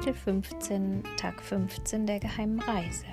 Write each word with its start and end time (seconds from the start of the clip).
Kapitel 0.00 0.14
15, 0.14 1.04
Tag 1.18 1.42
15 1.42 2.06
der 2.06 2.20
geheimen 2.20 2.58
Reise. 2.60 3.04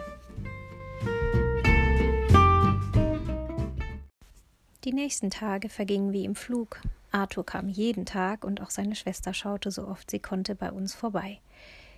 Die 4.86 4.94
nächsten 4.94 5.30
Tage 5.30 5.68
vergingen 5.68 6.14
wie 6.14 6.24
im 6.24 6.34
Flug. 6.34 6.80
Arthur 7.12 7.46
kam 7.46 7.68
jeden 7.68 8.06
Tag 8.06 8.46
und 8.46 8.62
auch 8.62 8.70
seine 8.70 8.96
Schwester 8.96 9.34
schaute 9.34 9.70
so 9.70 9.86
oft 9.86 10.10
sie 10.10 10.20
konnte 10.20 10.56
bei 10.56 10.72
uns 10.72 10.96
vorbei. 10.96 11.42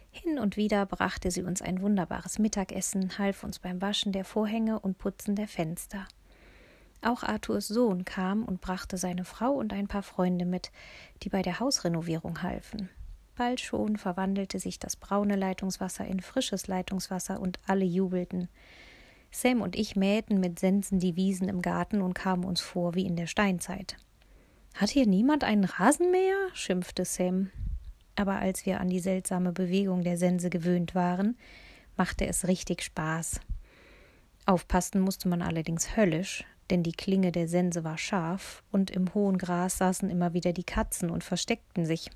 Hin 0.10 0.40
und 0.40 0.58
wieder 0.58 0.88
brachte 0.88 1.30
sie 1.30 1.44
uns 1.44 1.62
ein 1.62 1.84
wunderbares 1.84 2.40
Mittagessen, 2.40 3.20
half 3.20 3.44
uns 3.44 3.60
beim 3.60 3.84
Waschen 3.84 4.12
der 4.12 4.26
Vorhänge 4.26 4.80
und 4.80 4.98
Putzen 4.98 5.36
der 5.36 5.48
Fenster. 5.48 6.08
Auch 7.04 7.22
Arthurs 7.22 7.68
Sohn 7.68 8.06
kam 8.06 8.44
und 8.44 8.60
brachte 8.60 8.98
seine 8.98 9.24
Frau 9.24 9.52
und 9.52 9.72
ein 9.72 9.88
paar 9.88 10.02
Freunde 10.02 10.46
mit, 10.46 10.72
die 11.22 11.30
bei 11.30 11.44
der 11.44 11.60
Hausrenovierung 11.60 12.42
halfen. 12.42 12.90
Bald 13.40 13.62
schon 13.62 13.96
verwandelte 13.96 14.60
sich 14.60 14.80
das 14.80 14.98
braune 14.98 15.38
Leitungswasser 15.38 16.06
in 16.06 16.20
frisches 16.20 16.68
Leitungswasser 16.68 17.40
und 17.40 17.58
alle 17.66 17.86
jubelten. 17.86 18.50
Sam 19.32 19.62
und 19.62 19.78
ich 19.78 19.96
mähten 19.96 20.42
mit 20.42 20.60
Sensen 20.60 21.00
die 21.00 21.16
Wiesen 21.16 21.48
im 21.48 21.62
Garten 21.62 22.02
und 22.02 22.16
kamen 22.16 22.44
uns 22.44 22.60
vor 22.60 22.96
wie 22.96 23.06
in 23.06 23.16
der 23.16 23.28
Steinzeit. 23.28 23.96
Hat 24.74 24.90
hier 24.90 25.08
niemand 25.08 25.46
einen 25.46 25.64
Rasenmäher? 25.64 26.50
schimpfte 26.54 27.06
Sam. 27.06 27.50
Aber 28.18 28.40
als 28.40 28.66
wir 28.66 28.82
an 28.82 28.90
die 28.90 29.00
seltsame 29.00 29.54
Bewegung 29.54 30.04
der 30.04 30.18
Sense 30.18 30.50
gewöhnt 30.50 30.94
waren, 30.94 31.38
machte 31.96 32.28
es 32.28 32.46
richtig 32.46 32.84
Spaß. 32.84 33.40
Aufpassen 34.46 35.00
musste 35.00 35.30
man 35.30 35.42
allerdings 35.42 35.96
höllisch, 35.96 36.44
denn 36.70 36.84
die 36.84 36.92
Klinge 36.92 37.32
der 37.32 37.48
Sense 37.48 37.86
war 37.86 37.98
scharf, 37.98 38.64
und 38.70 38.92
im 38.92 39.14
hohen 39.14 39.38
Gras 39.38 39.78
saßen 39.78 40.10
immer 40.10 40.34
wieder 40.34 40.52
die 40.52 40.66
Katzen 40.66 41.10
und 41.10 41.24
versteckten 41.24 41.86
sich. 41.86 42.10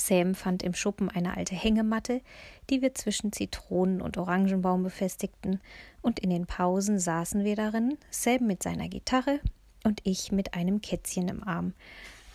Sam 0.00 0.34
fand 0.34 0.62
im 0.62 0.72
Schuppen 0.74 1.10
eine 1.10 1.36
alte 1.36 1.54
Hängematte, 1.54 2.22
die 2.70 2.80
wir 2.80 2.94
zwischen 2.94 3.32
Zitronen- 3.32 4.00
und 4.00 4.16
Orangenbaum 4.16 4.82
befestigten, 4.82 5.60
und 6.00 6.18
in 6.18 6.30
den 6.30 6.46
Pausen 6.46 6.98
saßen 6.98 7.44
wir 7.44 7.54
darin, 7.54 7.98
Sam 8.10 8.46
mit 8.46 8.62
seiner 8.62 8.88
Gitarre 8.88 9.40
und 9.84 10.00
ich 10.04 10.32
mit 10.32 10.54
einem 10.54 10.80
Kätzchen 10.80 11.28
im 11.28 11.46
Arm, 11.46 11.74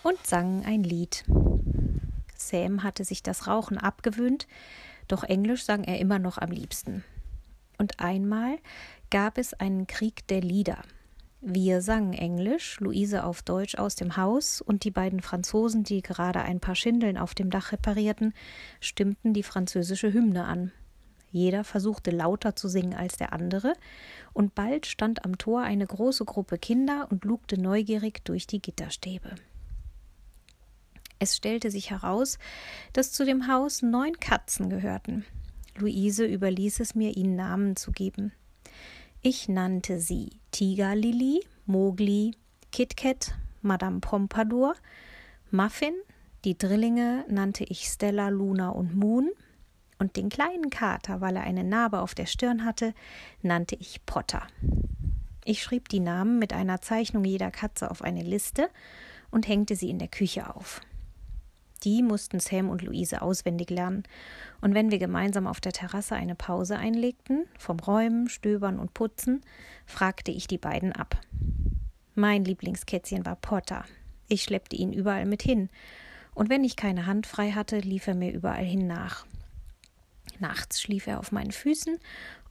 und 0.03 0.25
sangen 0.25 0.63
ein 0.63 0.83
Lied. 0.83 1.25
Sam 2.35 2.83
hatte 2.83 3.03
sich 3.03 3.23
das 3.23 3.47
Rauchen 3.47 3.79
abgewöhnt, 3.79 4.47
doch 5.07 5.23
Englisch 5.23 5.63
sang 5.63 5.83
er 5.83 5.99
immer 5.99 6.19
noch 6.19 6.37
am 6.37 6.51
liebsten. 6.51 7.03
Und 7.79 7.99
einmal 7.99 8.59
gab 9.09 9.39
es 9.39 9.53
einen 9.53 9.87
Krieg 9.87 10.27
der 10.27 10.41
Lieder. 10.41 10.83
Wir 11.41 11.81
sangen 11.81 12.13
Englisch, 12.13 12.79
Luise 12.79 13.23
auf 13.23 13.43
Deutsch 13.43 13.75
aus 13.75 13.95
dem 13.95 14.17
Haus, 14.17 14.61
und 14.61 14.83
die 14.83 14.91
beiden 14.91 15.21
Franzosen, 15.21 15.83
die 15.83 16.01
gerade 16.01 16.41
ein 16.41 16.59
paar 16.59 16.75
Schindeln 16.75 17.17
auf 17.17 17.35
dem 17.35 17.49
Dach 17.49 17.71
reparierten, 17.71 18.33
stimmten 18.79 19.33
die 19.33 19.43
französische 19.43 20.11
Hymne 20.11 20.45
an. 20.45 20.71
Jeder 21.31 21.63
versuchte 21.63 22.11
lauter 22.11 22.55
zu 22.55 22.67
singen 22.67 22.93
als 22.93 23.17
der 23.17 23.33
andere, 23.33 23.73
und 24.33 24.55
bald 24.55 24.85
stand 24.85 25.25
am 25.25 25.37
Tor 25.37 25.61
eine 25.61 25.85
große 25.85 26.25
Gruppe 26.25 26.57
Kinder 26.57 27.07
und 27.11 27.25
lugte 27.25 27.59
neugierig 27.59 28.23
durch 28.23 28.47
die 28.47 28.61
Gitterstäbe. 28.61 29.35
Es 31.19 31.35
stellte 31.35 31.71
sich 31.71 31.91
heraus, 31.91 32.39
dass 32.93 33.11
zu 33.11 33.25
dem 33.25 33.47
Haus 33.47 33.81
neun 33.81 34.19
Katzen 34.19 34.69
gehörten. 34.69 35.25
Luise 35.77 36.25
überließ 36.25 36.79
es 36.79 36.95
mir, 36.95 37.15
ihnen 37.15 37.35
Namen 37.35 37.75
zu 37.75 37.91
geben. 37.91 38.31
Ich 39.27 39.49
nannte 39.49 39.99
sie 39.99 40.39
Tigerlili, 40.51 41.43
Mogli, 41.65 42.35
KitKat, 42.71 43.33
Madame 43.63 43.99
Pompadour, 43.99 44.75
Muffin, 45.49 45.95
die 46.43 46.55
Drillinge 46.55 47.25
nannte 47.27 47.63
ich 47.63 47.87
Stella, 47.87 48.29
Luna 48.29 48.69
und 48.69 48.95
Moon, 48.95 49.31
und 49.97 50.15
den 50.15 50.29
kleinen 50.29 50.69
Kater, 50.69 51.21
weil 51.21 51.37
er 51.37 51.41
eine 51.41 51.63
Narbe 51.63 52.01
auf 52.01 52.13
der 52.13 52.27
Stirn 52.27 52.65
hatte, 52.65 52.93
nannte 53.41 53.75
ich 53.79 54.05
Potter. 54.05 54.45
Ich 55.43 55.63
schrieb 55.63 55.89
die 55.89 56.01
Namen 56.01 56.37
mit 56.37 56.53
einer 56.53 56.81
Zeichnung 56.81 57.23
jeder 57.23 57.49
Katze 57.49 57.89
auf 57.89 58.03
eine 58.03 58.21
Liste 58.21 58.69
und 59.31 59.47
hängte 59.47 59.75
sie 59.75 59.89
in 59.89 59.97
der 59.97 60.07
Küche 60.07 60.55
auf. 60.55 60.81
Die 61.83 62.01
mussten 62.01 62.39
Sam 62.39 62.69
und 62.69 62.81
Luise 62.81 63.21
auswendig 63.21 63.69
lernen, 63.69 64.03
und 64.61 64.73
wenn 64.73 64.91
wir 64.91 64.97
gemeinsam 64.97 65.45
auf 65.45 65.59
der 65.59 65.73
Terrasse 65.73 66.15
eine 66.15 66.35
Pause 66.35 66.77
einlegten, 66.77 67.45
vom 67.59 67.79
Räumen, 67.79 68.29
Stöbern 68.29 68.79
und 68.79 68.93
Putzen, 68.93 69.41
fragte 69.85 70.31
ich 70.31 70.47
die 70.47 70.57
beiden 70.57 70.93
ab. 70.93 71.19
Mein 72.15 72.45
Lieblingskätzchen 72.45 73.25
war 73.25 73.35
Potter. 73.35 73.85
Ich 74.27 74.43
schleppte 74.43 74.75
ihn 74.75 74.93
überall 74.93 75.25
mit 75.25 75.43
hin, 75.43 75.69
und 76.33 76.49
wenn 76.49 76.63
ich 76.63 76.75
keine 76.75 77.05
Hand 77.05 77.27
frei 77.27 77.51
hatte, 77.51 77.79
lief 77.79 78.07
er 78.07 78.15
mir 78.15 78.31
überall 78.31 78.65
hin 78.65 78.87
nach. 78.87 79.25
Nachts 80.39 80.81
schlief 80.81 81.07
er 81.07 81.19
auf 81.19 81.31
meinen 81.31 81.51
Füßen 81.51 81.97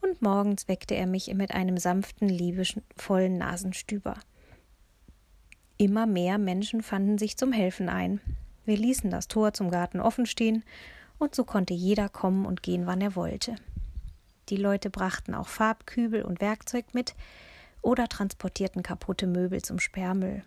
und 0.00 0.22
morgens 0.22 0.68
weckte 0.68 0.94
er 0.94 1.06
mich 1.06 1.32
mit 1.34 1.52
einem 1.52 1.76
sanften, 1.76 2.28
liebevollen 2.28 3.36
Nasenstüber. 3.36 4.14
Immer 5.76 6.06
mehr 6.06 6.38
Menschen 6.38 6.82
fanden 6.82 7.18
sich 7.18 7.36
zum 7.36 7.52
Helfen 7.52 7.88
ein. 7.88 8.20
Wir 8.64 8.76
ließen 8.76 9.10
das 9.10 9.28
Tor 9.28 9.52
zum 9.52 9.70
Garten 9.70 10.00
offen 10.00 10.26
stehen, 10.26 10.64
und 11.19 11.34
so 11.34 11.44
konnte 11.44 11.75
jeder 11.75 12.08
kommen 12.08 12.44
und 12.44 12.62
gehen, 12.62 12.86
wann 12.86 13.00
er 13.00 13.14
wollte. 13.14 13.54
Die 14.48 14.56
Leute 14.56 14.91
brachten 14.91 15.34
auch 15.34 15.48
Farbkübel 15.48 16.22
und 16.22 16.41
Werkzeug 16.41 16.86
mit 16.92 17.14
oder 17.82 18.08
transportierten 18.08 18.82
kaputte 18.82 19.26
Möbel 19.26 19.62
zum 19.62 19.78
Sperrmüll. 19.78 20.42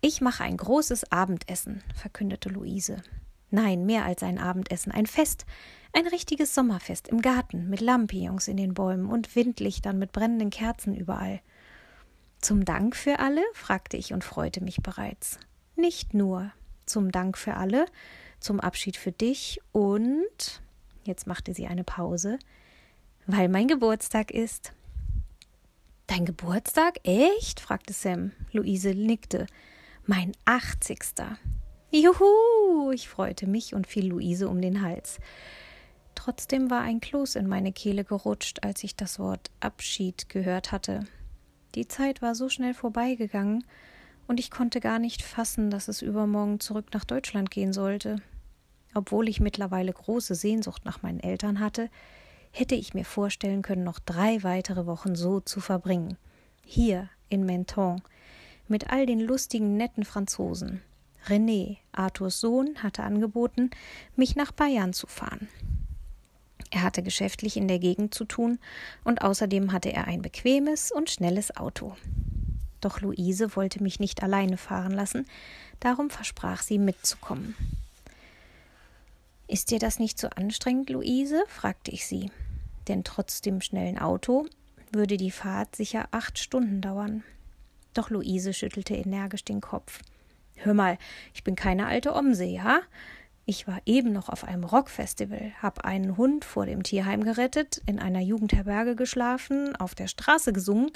Ich 0.00 0.20
mache 0.20 0.44
ein 0.44 0.56
großes 0.56 1.10
Abendessen, 1.10 1.82
verkündete 1.94 2.48
Luise. 2.48 3.02
Nein, 3.50 3.86
mehr 3.86 4.04
als 4.04 4.22
ein 4.22 4.38
Abendessen, 4.38 4.92
ein 4.92 5.06
Fest, 5.06 5.46
ein 5.92 6.06
richtiges 6.06 6.54
Sommerfest 6.54 7.08
im 7.08 7.22
Garten 7.22 7.68
mit 7.68 7.80
Lampions 7.80 8.46
in 8.46 8.56
den 8.56 8.74
Bäumen 8.74 9.06
und 9.06 9.34
Windlichtern 9.34 9.98
mit 9.98 10.12
brennenden 10.12 10.50
Kerzen 10.50 10.94
überall. 10.94 11.40
Zum 12.40 12.64
Dank 12.64 12.94
für 12.94 13.18
alle? 13.18 13.42
fragte 13.54 13.96
ich 13.96 14.12
und 14.12 14.22
freute 14.22 14.62
mich 14.62 14.82
bereits. 14.82 15.40
Nicht 15.74 16.14
nur, 16.14 16.52
zum 16.88 17.12
Dank 17.12 17.38
für 17.38 17.54
alle, 17.54 17.86
zum 18.40 18.60
Abschied 18.60 18.96
für 18.96 19.12
dich 19.12 19.60
und 19.72 20.62
jetzt 21.04 21.26
machte 21.26 21.54
sie 21.54 21.66
eine 21.66 21.84
Pause, 21.84 22.38
weil 23.26 23.48
mein 23.48 23.68
Geburtstag 23.68 24.30
ist. 24.30 24.72
Dein 26.06 26.24
Geburtstag? 26.24 27.00
Echt? 27.04 27.60
fragte 27.60 27.92
Sam. 27.92 28.32
Luise 28.52 28.94
nickte. 28.94 29.46
Mein 30.06 30.32
achtzigster. 30.46 31.36
Juhu! 31.90 32.90
Ich 32.92 33.08
freute 33.08 33.46
mich 33.46 33.74
und 33.74 33.86
fiel 33.86 34.08
Luise 34.08 34.48
um 34.48 34.60
den 34.60 34.82
Hals. 34.82 35.18
Trotzdem 36.14 36.70
war 36.70 36.80
ein 36.80 37.00
Kloß 37.00 37.36
in 37.36 37.46
meine 37.46 37.72
Kehle 37.72 38.04
gerutscht, 38.04 38.64
als 38.64 38.82
ich 38.84 38.96
das 38.96 39.18
Wort 39.18 39.50
Abschied 39.60 40.28
gehört 40.28 40.72
hatte. 40.72 41.00
Die 41.74 41.86
Zeit 41.86 42.22
war 42.22 42.34
so 42.34 42.48
schnell 42.48 42.74
vorbeigegangen, 42.74 43.64
und 44.28 44.38
ich 44.38 44.50
konnte 44.50 44.78
gar 44.78 44.98
nicht 45.00 45.22
fassen, 45.22 45.70
dass 45.70 45.88
es 45.88 46.02
übermorgen 46.02 46.60
zurück 46.60 46.90
nach 46.92 47.04
Deutschland 47.04 47.50
gehen 47.50 47.72
sollte. 47.72 48.22
Obwohl 48.94 49.28
ich 49.28 49.40
mittlerweile 49.40 49.92
große 49.92 50.34
Sehnsucht 50.34 50.84
nach 50.84 51.02
meinen 51.02 51.20
Eltern 51.20 51.60
hatte, 51.60 51.90
hätte 52.52 52.74
ich 52.74 52.94
mir 52.94 53.04
vorstellen 53.04 53.62
können, 53.62 53.84
noch 53.84 53.98
drei 53.98 54.42
weitere 54.42 54.86
Wochen 54.86 55.16
so 55.16 55.40
zu 55.40 55.60
verbringen. 55.60 56.16
Hier 56.64 57.08
in 57.28 57.44
Menton, 57.44 58.02
mit 58.68 58.90
all 58.90 59.06
den 59.06 59.20
lustigen, 59.20 59.76
netten 59.76 60.04
Franzosen. 60.04 60.82
René, 61.26 61.78
Arthurs 61.92 62.40
Sohn, 62.40 62.82
hatte 62.82 63.02
angeboten, 63.02 63.70
mich 64.14 64.36
nach 64.36 64.52
Bayern 64.52 64.92
zu 64.92 65.06
fahren. 65.06 65.48
Er 66.70 66.82
hatte 66.82 67.02
geschäftlich 67.02 67.56
in 67.56 67.66
der 67.66 67.78
Gegend 67.78 68.14
zu 68.14 68.24
tun 68.24 68.58
und 69.04 69.22
außerdem 69.22 69.72
hatte 69.72 69.92
er 69.92 70.06
ein 70.06 70.20
bequemes 70.20 70.92
und 70.92 71.10
schnelles 71.10 71.56
Auto. 71.56 71.96
Doch 72.80 73.00
Luise 73.00 73.56
wollte 73.56 73.82
mich 73.82 74.00
nicht 74.00 74.22
alleine 74.22 74.56
fahren 74.56 74.92
lassen, 74.92 75.26
darum 75.80 76.10
versprach 76.10 76.62
sie 76.62 76.78
mitzukommen. 76.78 77.54
Ist 79.46 79.70
dir 79.70 79.78
das 79.78 79.98
nicht 79.98 80.18
zu 80.18 80.26
so 80.26 80.32
anstrengend, 80.34 80.90
Luise? 80.90 81.42
fragte 81.48 81.90
ich 81.90 82.06
sie. 82.06 82.30
Denn 82.86 83.04
trotz 83.04 83.40
dem 83.40 83.60
schnellen 83.60 83.98
Auto 83.98 84.46
würde 84.92 85.16
die 85.16 85.30
Fahrt 85.30 85.74
sicher 85.74 86.08
acht 86.10 86.38
Stunden 86.38 86.80
dauern. 86.80 87.24
Doch 87.94 88.10
Luise 88.10 88.52
schüttelte 88.52 88.94
energisch 88.94 89.44
den 89.44 89.60
Kopf. 89.60 90.00
Hör 90.56 90.74
mal, 90.74 90.98
ich 91.34 91.44
bin 91.44 91.56
keine 91.56 91.86
alte 91.86 92.14
Omse, 92.14 92.44
ja? 92.44 92.80
Ich 93.50 93.66
war 93.66 93.80
eben 93.86 94.12
noch 94.12 94.28
auf 94.28 94.44
einem 94.44 94.62
Rockfestival, 94.62 95.52
hab 95.62 95.86
einen 95.86 96.18
Hund 96.18 96.44
vor 96.44 96.66
dem 96.66 96.82
Tierheim 96.82 97.24
gerettet, 97.24 97.80
in 97.86 97.98
einer 97.98 98.20
Jugendherberge 98.20 98.94
geschlafen, 98.94 99.74
auf 99.74 99.94
der 99.94 100.06
Straße 100.06 100.52
gesungen 100.52 100.90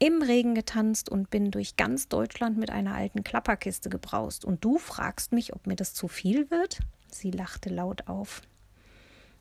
im 0.00 0.20
Regen 0.20 0.56
getanzt 0.56 1.08
und 1.08 1.30
bin 1.30 1.52
durch 1.52 1.76
ganz 1.76 2.08
Deutschland 2.08 2.58
mit 2.58 2.70
einer 2.70 2.96
alten 2.96 3.22
Klapperkiste 3.22 3.90
gebraust. 3.90 4.44
Und 4.44 4.64
du 4.64 4.78
fragst 4.78 5.30
mich, 5.30 5.54
ob 5.54 5.68
mir 5.68 5.76
das 5.76 5.94
zu 5.94 6.08
viel 6.08 6.50
wird? 6.50 6.80
Sie 7.12 7.30
lachte 7.30 7.68
laut 7.68 8.08
auf. 8.08 8.42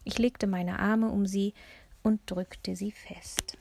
Ich 0.04 0.20
legte 0.20 0.46
meine 0.46 0.78
Arme 0.78 1.10
um 1.10 1.26
sie 1.26 1.56
und 2.04 2.22
drückte 2.28 2.76
sie 2.76 2.92
fest. 2.92 3.58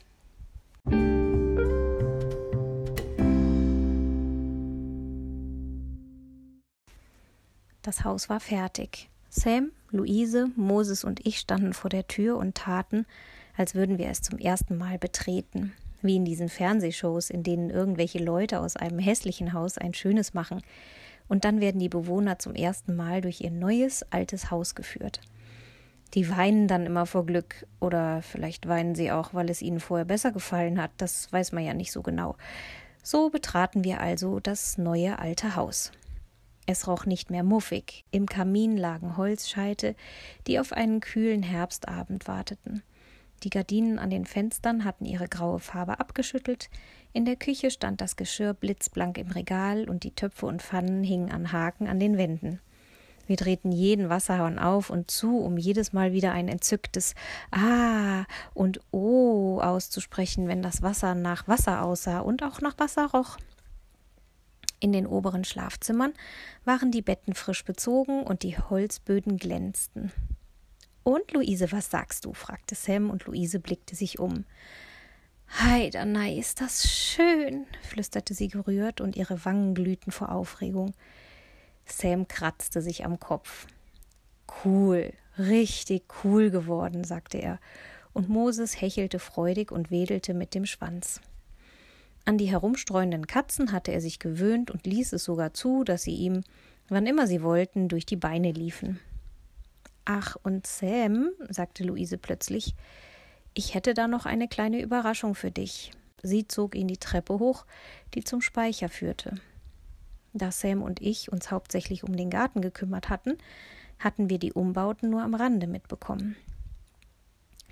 Das 7.83 8.05
Haus 8.05 8.29
war 8.29 8.39
fertig. 8.39 9.09
Sam, 9.29 9.71
Luise, 9.91 10.47
Moses 10.55 11.03
und 11.03 11.25
ich 11.25 11.37
standen 11.37 11.73
vor 11.73 11.89
der 11.89 12.07
Tür 12.07 12.37
und 12.37 12.55
taten, 12.55 13.05
als 13.57 13.75
würden 13.75 13.97
wir 13.97 14.07
es 14.07 14.21
zum 14.21 14.39
ersten 14.39 14.77
Mal 14.77 14.97
betreten, 14.97 15.73
wie 16.01 16.15
in 16.15 16.23
diesen 16.23 16.47
Fernsehshows, 16.47 17.29
in 17.29 17.43
denen 17.43 17.69
irgendwelche 17.69 18.19
Leute 18.19 18.61
aus 18.61 18.77
einem 18.77 18.99
hässlichen 18.99 19.51
Haus 19.51 19.77
ein 19.77 19.93
schönes 19.93 20.33
machen, 20.33 20.61
und 21.27 21.43
dann 21.43 21.59
werden 21.59 21.79
die 21.79 21.89
Bewohner 21.89 22.39
zum 22.39 22.55
ersten 22.55 22.95
Mal 22.95 23.19
durch 23.19 23.41
ihr 23.41 23.51
neues, 23.51 24.03
altes 24.11 24.49
Haus 24.49 24.75
geführt. 24.75 25.19
Die 26.13 26.29
weinen 26.29 26.69
dann 26.69 26.85
immer 26.85 27.05
vor 27.05 27.25
Glück, 27.25 27.67
oder 27.81 28.21
vielleicht 28.21 28.69
weinen 28.69 28.95
sie 28.95 29.11
auch, 29.11 29.33
weil 29.33 29.49
es 29.49 29.61
ihnen 29.61 29.81
vorher 29.81 30.05
besser 30.05 30.31
gefallen 30.31 30.81
hat, 30.81 30.91
das 30.97 31.33
weiß 31.33 31.51
man 31.51 31.65
ja 31.65 31.73
nicht 31.73 31.91
so 31.91 32.01
genau. 32.01 32.37
So 33.03 33.29
betraten 33.29 33.83
wir 33.83 33.99
also 33.99 34.39
das 34.39 34.77
neue 34.77 35.19
alte 35.19 35.57
Haus. 35.57 35.91
Es 36.65 36.87
roch 36.87 37.05
nicht 37.05 37.29
mehr 37.29 37.43
muffig, 37.43 38.05
im 38.11 38.25
Kamin 38.25 38.77
lagen 38.77 39.17
Holzscheite, 39.17 39.95
die 40.47 40.59
auf 40.59 40.71
einen 40.71 41.01
kühlen 41.01 41.43
Herbstabend 41.43 42.27
warteten. 42.27 42.83
Die 43.43 43.49
Gardinen 43.49 43.99
an 43.99 44.09
den 44.09 44.25
Fenstern 44.25 44.85
hatten 44.85 45.05
ihre 45.05 45.27
graue 45.27 45.59
Farbe 45.59 45.99
abgeschüttelt, 45.99 46.69
in 47.11 47.25
der 47.25 47.35
Küche 47.35 47.69
stand 47.69 48.01
das 48.01 48.15
Geschirr 48.15 48.53
blitzblank 48.53 49.17
im 49.17 49.29
Regal 49.29 49.89
und 49.89 50.03
die 50.03 50.15
Töpfe 50.15 50.45
und 50.45 50.61
Pfannen 50.61 51.03
hingen 51.03 51.31
an 51.31 51.51
Haken 51.51 51.87
an 51.87 51.99
den 51.99 52.17
Wänden. 52.17 52.59
Wir 53.27 53.35
drehten 53.35 53.71
jeden 53.71 54.09
Wasserhahn 54.09 54.59
auf 54.59 54.89
und 54.89 55.11
zu, 55.11 55.37
um 55.37 55.57
jedes 55.57 55.93
Mal 55.93 56.11
wieder 56.11 56.31
ein 56.31 56.47
entzücktes 56.47 57.15
Ah 57.51 58.25
und 58.53 58.79
Oh 58.91 59.59
auszusprechen, 59.61 60.47
wenn 60.47 60.61
das 60.61 60.81
Wasser 60.81 61.13
nach 61.13 61.47
Wasser 61.47 61.83
aussah 61.83 62.19
und 62.19 62.43
auch 62.43 62.61
nach 62.61 62.79
Wasser 62.79 63.11
roch. 63.11 63.37
In 64.83 64.91
den 64.91 65.07
oberen 65.07 65.45
Schlafzimmern 65.45 66.11
waren 66.65 66.91
die 66.91 67.01
Betten 67.01 67.35
frisch 67.35 67.63
bezogen 67.63 68.21
und 68.21 68.43
die 68.43 68.57
Holzböden 68.57 69.37
glänzten. 69.37 70.11
Und 71.03 71.31
Luise, 71.31 71.71
was 71.71 71.89
sagst 71.89 72.25
du? 72.25 72.33
fragte 72.33 72.75
Sam 72.75 73.09
und 73.09 73.25
Luise 73.25 73.61
blickte 73.61 73.95
sich 73.95 74.19
um. 74.19 74.43
Heidanei, 75.57 76.35
ist 76.35 76.59
das 76.59 76.91
schön, 76.91 77.65
flüsterte 77.81 78.33
sie 78.33 78.49
gerührt 78.49 78.99
und 78.99 79.15
ihre 79.15 79.45
Wangen 79.45 79.73
glühten 79.73 80.11
vor 80.11 80.33
Aufregung. 80.33 80.93
Sam 81.85 82.27
kratzte 82.27 82.81
sich 82.81 83.05
am 83.05 83.21
Kopf. 83.21 83.67
Cool, 84.65 85.13
richtig 85.37 86.03
cool 86.25 86.49
geworden, 86.49 87.05
sagte 87.05 87.37
er, 87.37 87.61
und 88.11 88.27
Moses 88.27 88.81
hechelte 88.81 89.19
freudig 89.19 89.71
und 89.71 89.91
wedelte 89.91 90.33
mit 90.33 90.53
dem 90.53 90.65
Schwanz. 90.65 91.21
An 92.25 92.37
die 92.37 92.45
herumstreuenden 92.45 93.27
Katzen 93.27 93.71
hatte 93.71 93.91
er 93.91 93.99
sich 93.99 94.19
gewöhnt 94.19 94.71
und 94.71 94.87
ließ 94.87 95.13
es 95.13 95.25
sogar 95.25 95.53
zu, 95.53 95.83
dass 95.83 96.03
sie 96.03 96.15
ihm, 96.15 96.43
wann 96.87 97.05
immer 97.05 97.27
sie 97.27 97.43
wollten, 97.43 97.89
durch 97.89 98.05
die 98.05 98.15
Beine 98.15 98.51
liefen. 98.51 98.99
Ach, 100.05 100.37
und 100.43 100.65
Sam, 100.67 101.31
sagte 101.49 101.83
Luise 101.83 102.17
plötzlich, 102.17 102.75
ich 103.53 103.73
hätte 103.73 103.93
da 103.93 104.07
noch 104.07 104.25
eine 104.25 104.47
kleine 104.47 104.81
Überraschung 104.81 105.35
für 105.35 105.51
dich. 105.51 105.91
Sie 106.21 106.47
zog 106.47 106.75
ihn 106.75 106.87
die 106.87 106.97
Treppe 106.97 107.39
hoch, 107.39 107.65
die 108.13 108.23
zum 108.23 108.41
Speicher 108.41 108.89
führte. 108.89 109.35
Da 110.33 110.51
Sam 110.51 110.81
und 110.81 111.01
ich 111.01 111.31
uns 111.31 111.51
hauptsächlich 111.51 112.03
um 112.03 112.15
den 112.15 112.29
Garten 112.29 112.61
gekümmert 112.61 113.09
hatten, 113.09 113.37
hatten 113.99 114.29
wir 114.29 114.39
die 114.39 114.53
Umbauten 114.53 115.09
nur 115.09 115.21
am 115.21 115.35
Rande 115.35 115.67
mitbekommen. 115.67 116.35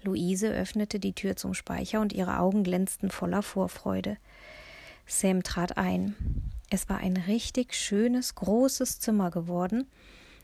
Luise 0.04 0.50
öffnete 0.50 1.00
die 1.00 1.14
Tür 1.14 1.36
zum 1.36 1.54
Speicher 1.54 2.02
und 2.02 2.14
ihre 2.14 2.40
Augen 2.40 2.64
glänzten 2.64 3.12
voller 3.12 3.42
Vorfreude. 3.42 4.18
Sam 5.06 5.44
trat 5.44 5.78
ein. 5.78 6.16
Es 6.70 6.90
war 6.90 6.98
ein 6.98 7.18
richtig 7.18 7.74
schönes, 7.76 8.36
großes 8.36 9.00
Zimmer 9.00 9.32
geworden, 9.32 9.88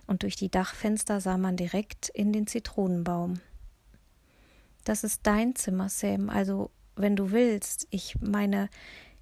und 0.07 0.23
durch 0.23 0.35
die 0.37 0.49
Dachfenster 0.49 1.19
sah 1.19 1.37
man 1.37 1.57
direkt 1.57 2.09
in 2.09 2.31
den 2.31 2.47
Zitronenbaum. 2.47 3.41
Das 4.85 5.03
ist 5.03 5.21
dein 5.23 5.55
Zimmer, 5.55 5.89
Sam, 5.89 6.29
also 6.29 6.71
wenn 6.95 7.17
du 7.17 7.31
willst. 7.31 7.87
Ich 7.89 8.15
meine, 8.21 8.69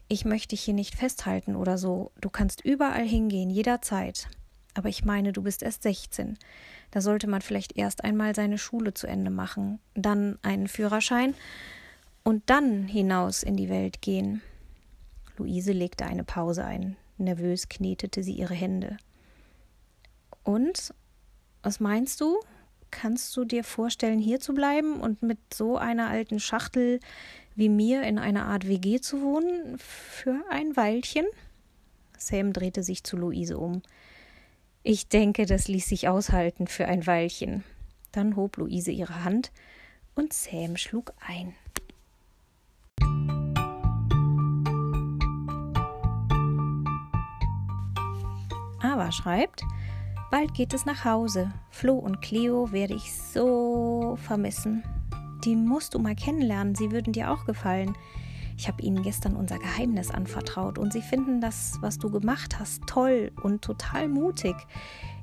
ich 0.07 0.25
möchte 0.25 0.49
dich 0.49 0.61
hier 0.61 0.75
nicht 0.75 0.93
festhalten 0.95 1.55
oder 1.55 1.79
so. 1.79 2.11
Du 2.21 2.29
kannst 2.29 2.63
überall 2.63 3.05
hingehen, 3.05 3.49
jederzeit. 3.49 4.27
Aber 4.75 4.89
ich 4.89 5.05
meine, 5.05 5.33
du 5.33 5.41
bist 5.41 5.63
erst 5.63 5.83
16. 5.83 6.37
Da 6.95 7.01
sollte 7.01 7.27
man 7.27 7.41
vielleicht 7.41 7.77
erst 7.77 8.05
einmal 8.05 8.33
seine 8.33 8.57
Schule 8.57 8.93
zu 8.93 9.05
Ende 9.05 9.29
machen, 9.29 9.79
dann 9.95 10.39
einen 10.43 10.69
Führerschein 10.69 11.35
und 12.23 12.49
dann 12.49 12.87
hinaus 12.87 13.43
in 13.43 13.57
die 13.57 13.67
Welt 13.67 14.01
gehen. 14.01 14.41
Luise 15.35 15.73
legte 15.73 16.05
eine 16.05 16.23
Pause 16.23 16.63
ein. 16.63 16.95
Nervös 17.17 17.67
knetete 17.67 18.23
sie 18.23 18.31
ihre 18.31 18.53
Hände. 18.53 18.95
Und? 20.43 20.93
Was 21.63 21.81
meinst 21.81 22.21
du? 22.21 22.39
Kannst 22.91 23.35
du 23.35 23.43
dir 23.43 23.65
vorstellen, 23.65 24.19
hier 24.19 24.39
zu 24.39 24.53
bleiben 24.53 25.01
und 25.01 25.21
mit 25.21 25.53
so 25.53 25.77
einer 25.77 26.07
alten 26.07 26.39
Schachtel 26.39 27.01
wie 27.55 27.67
mir 27.67 28.03
in 28.03 28.17
einer 28.17 28.45
Art 28.45 28.69
WG 28.69 29.01
zu 29.01 29.21
wohnen? 29.21 29.77
Für 29.79 30.45
ein 30.49 30.77
Weilchen? 30.77 31.25
Sam 32.17 32.53
drehte 32.53 32.83
sich 32.83 33.03
zu 33.03 33.17
Luise 33.17 33.57
um. 33.57 33.81
Ich 34.87 35.07
denke, 35.07 35.47
das 35.47 35.67
ließ 35.67 35.89
sich 35.89 36.09
aushalten 36.09 36.67
für 36.67 36.85
ein 36.85 37.07
Weilchen. 37.07 37.63
Dann 38.11 38.35
hob 38.35 38.57
Luise 38.57 38.91
ihre 38.91 39.23
Hand 39.23 39.51
und 40.13 40.31
Sam 40.31 40.77
schlug 40.77 41.11
ein. 41.27 41.55
Ava 48.79 49.11
schreibt, 49.11 49.63
bald 50.29 50.53
geht 50.53 50.71
es 50.71 50.85
nach 50.85 51.03
Hause. 51.03 51.51
Flo 51.71 51.95
und 51.95 52.21
Cleo 52.21 52.71
werde 52.71 52.93
ich 52.93 53.11
so 53.11 54.19
vermissen. 54.21 54.83
Die 55.45 55.55
musst 55.55 55.95
du 55.95 55.99
mal 55.99 56.15
kennenlernen, 56.15 56.75
sie 56.75 56.91
würden 56.91 57.11
dir 57.11 57.31
auch 57.31 57.45
gefallen. 57.45 57.97
Ich 58.57 58.67
habe 58.67 58.81
ihnen 58.81 59.03
gestern 59.03 59.35
unser 59.35 59.59
Geheimnis 59.59 60.11
anvertraut 60.11 60.77
und 60.77 60.93
sie 60.93 61.01
finden 61.01 61.41
das, 61.41 61.77
was 61.81 61.97
du 61.97 62.09
gemacht 62.09 62.57
hast, 62.59 62.83
toll 62.87 63.31
und 63.43 63.61
total 63.61 64.07
mutig. 64.07 64.55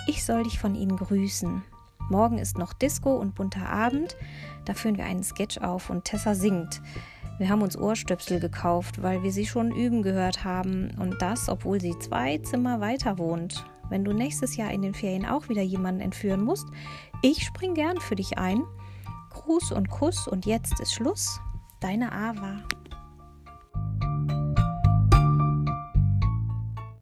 Ich 0.07 0.25
soll 0.25 0.43
dich 0.43 0.59
von 0.59 0.75
ihnen 0.75 0.97
grüßen. 0.97 1.63
Morgen 2.11 2.39
ist 2.39 2.59
noch 2.59 2.73
Disco 2.73 3.15
und 3.17 3.35
bunter 3.35 3.69
Abend. 3.69 4.17
Da 4.65 4.75
führen 4.75 4.99
wir 4.99 5.05
einen 5.05 5.23
Sketch 5.23 5.59
auf 5.59 5.89
und 5.89 6.05
Tessa 6.05 6.35
singt. 6.35 6.83
Wir 7.39 7.49
haben 7.49 7.63
uns 7.63 7.79
Ohrstöpsel 7.79 8.39
gekauft, 8.39 9.03
weil 9.03 9.23
wir 9.23 9.33
sie 9.33 9.47
schon 9.47 9.73
üben 9.75 10.03
gehört 10.03 10.45
haben. 10.45 10.91
Und 10.99 11.23
das, 11.23 11.49
obwohl 11.49 11.81
sie 11.81 11.99
zwei 11.99 12.39
Zimmer 12.39 12.81
weiter 12.81 13.19
wohnt. 13.19 13.65
Wenn 13.89 14.05
du 14.05 14.13
nächstes 14.13 14.57
Jahr 14.57 14.71
in 14.71 14.83
den 14.83 14.95
Ferien 14.95 15.27
auch 15.27 15.49
wieder 15.49 15.63
jemanden 15.63 16.01
entführen 16.01 16.43
musst, 16.43 16.67
ich 17.23 17.45
spring 17.45 17.75
gern 17.75 17.99
für 17.99 18.17
dich 18.17 18.39
ein. 18.39 18.63
Gruß 19.31 19.73
und 19.73 19.89
Kuss 19.89 20.29
und 20.29 20.45
jetzt 20.45 20.81
ist 20.81 20.93
Schluss. 20.93 21.41
Deine 21.81 22.13
Ava. 22.13 22.63